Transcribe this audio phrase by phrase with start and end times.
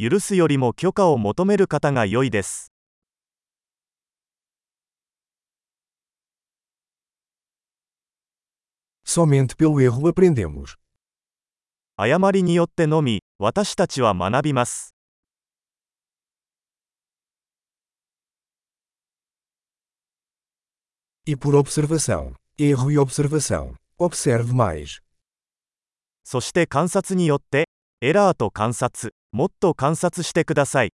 [0.00, 2.72] 許すよりも許可を求める方が良いです
[11.96, 14.94] 誤りによってのみ私たちは学びます
[21.24, 21.32] そ
[26.40, 27.64] して観察によって
[28.00, 30.92] エラーと観察もっと観察してください。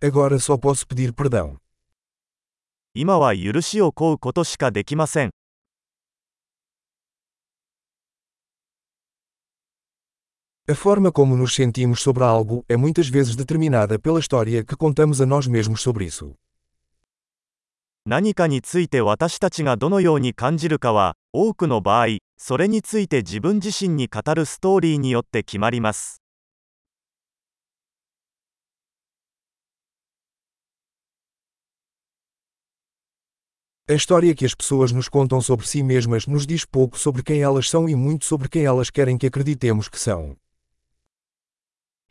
[0.00, 1.58] Agora só posso pedir perdão.
[2.94, 5.30] 今は許しを請うことしかできません。
[10.68, 15.26] A forma como nos sentimos sobre algo é muitas vezes determinada pela história que contamos a
[15.26, 16.36] nós mesmos sobre isso.
[18.04, 26.20] 何かについて私たちがどのように感じるかは多くの場合それについて自分自身に語るストーリーによって決まります
[33.88, 37.40] A história que as pessoas nos contam sobre si mesmas nos diz pouco sobre quem
[37.40, 40.36] elas são e muito sobre quem elas querem que acreditemos que são.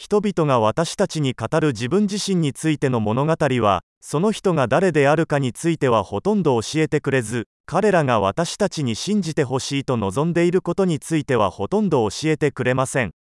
[0.02, 13.12] 人々が私たちに語る自分自身についての物語はその人が誰であるかについてはほとんど教えてくれず彼らが私たちに信じてほしいと望んでいることについてはほとんど教えてくれません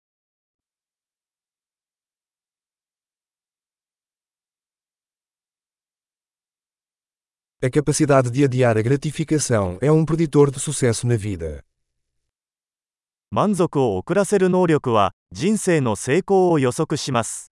[7.63, 11.63] A capacidade de adiar a gratificação é um preditor de sucesso na vida.
[13.31, 17.53] 満足を遅らせる能力は人生の成功を予測します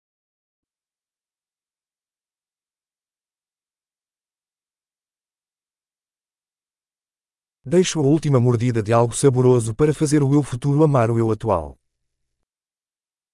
[7.68, 11.30] Deixo a última mordida de algo saboroso para fazer o eu futuro amar o eu
[11.30, 11.76] atual.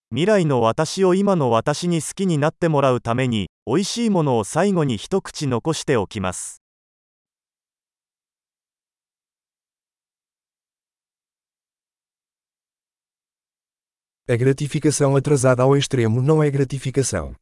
[0.09, 6.62] 未来の私を今の私に好きになってもらうために、美味しいものを最後に一口残しておきます。
[14.29, 17.35] A gratificação atrasada ao extremo não é gratificação.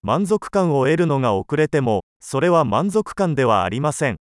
[0.00, 4.16] 満足感を得るのが遅れても、それは満足感ではありません。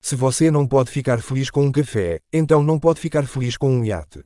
[0.00, 3.68] Se você não pode ficar feliz com um café, então não pode ficar feliz com
[3.78, 4.24] um iate.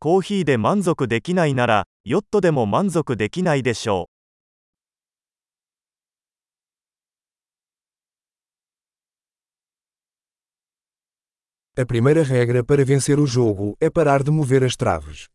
[0.00, 4.19] コーヒーで満足できないなら、ヨットでも満足できないでしょう。
[11.78, 15.28] A primeira regra para vencer o jogo é parar de mover as traves.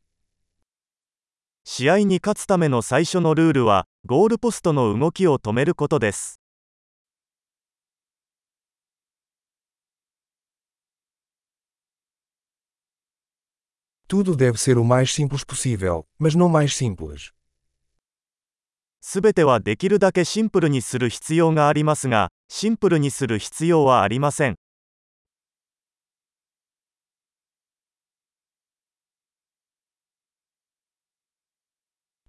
[1.67, 6.35] 試合に勝つための最初のルールは、ゴールポストの動きを止めることです。
[14.07, 17.31] Tudo deve ser o mais simples possível, mas não mais simples.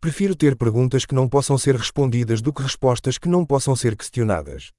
[0.06, 3.96] Prefiro ter perguntas que não possam ser respondidas do que respostas que não possam ser
[3.96, 4.70] questionadas.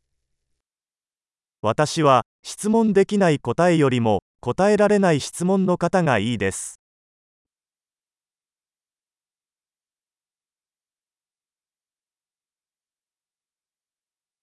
[1.61, 6.75] 私は質問できない答えよりも答えられない質問の方がいいです。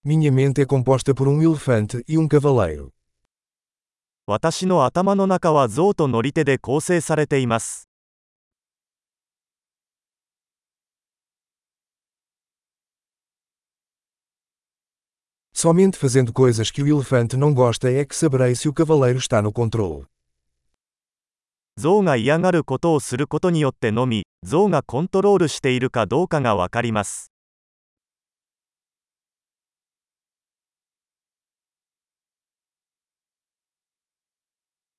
[0.04, 2.92] Minha mente é composta por um elefante e um cavaleiro.
[15.56, 19.40] Somente fazendo coisas que o elefante não gosta é que saberei se o cavaleiro está
[19.40, 20.04] no controle.
[21.76, 27.30] 象が嫌がることをすることによってのみ、象がコントロールしているかどうかがわかります。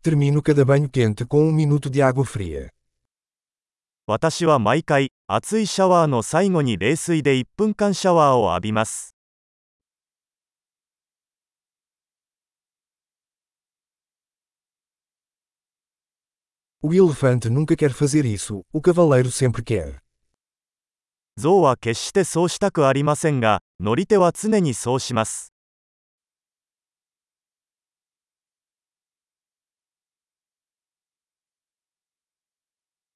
[0.03, 2.69] Termino cada banho quente com um minuto de água fria.
[4.07, 9.14] 私は毎回、熱いシャワーの最後に冷水で1分間シャワーを浴びます。
[16.87, 19.99] O elefante nunca quer fazer isso, o cavaleiro sempre quer.
[21.35, 25.51] 象は決してそうしたくありませんが、乗り手は常にそうします。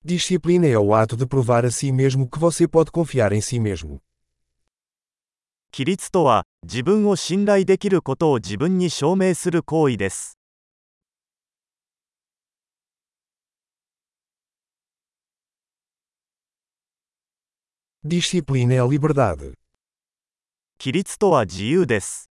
[0.03, 3.59] Disciplina é o ato de provar a si mesmo que você pode confiar em si
[3.59, 4.01] mesmo.
[5.71, 10.38] 規律とは、自分を信頼できることを自分に証明する行為です。
[18.01, 19.51] Disciplina é a liberdade.
[20.79, 22.29] 規律とは自由です。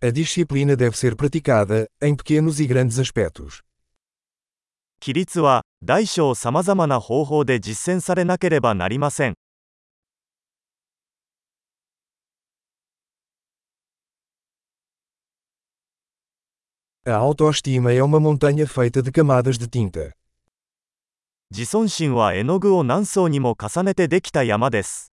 [0.00, 3.62] A disciplina deve ser praticada, em pequenos e grandes aspectos.
[5.00, 9.36] 規律は大小さまざまな方法で実践されなければなりません。
[17.06, 20.12] A autoestima é uma montanha feita de camadas de tinta.
[21.50, 25.10] 自尊心は絵の具を何層にも重ねてできた山です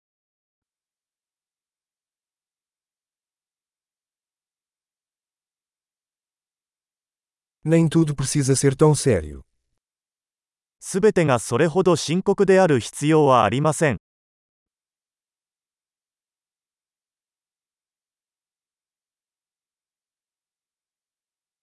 [10.80, 13.98] すべてがそれほど深刻である必要はありません。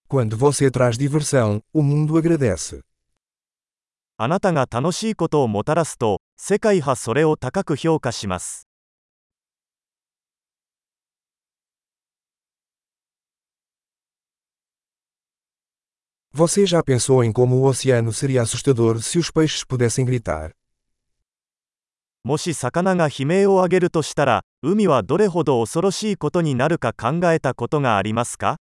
[0.09, 2.81] Quando você traz diversão, o mundo agradece.
[4.23, 8.67] あなたが楽しいことをもたらすと世界はそれを高く評価します
[16.35, 20.51] Você já pensou em como o oceano seria assustador se os peixes pudessem gritar?
[22.23, 28.57] もし魚が悲鳴を上げるとしたら、海はどれほど恐ろしいことになるか考えたことがありますか